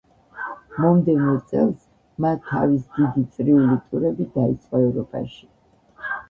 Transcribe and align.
მომდევნო 0.85 1.35
წელს, 1.51 1.83
მა 2.25 2.31
თავის 2.47 2.87
„დიდი 2.95 3.25
წრიული 3.37 3.77
ტურები“ 3.93 4.27
დაიწყო 4.39 4.83
ევროპაში. 4.89 5.47